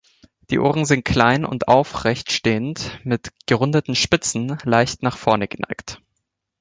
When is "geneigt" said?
5.47-6.01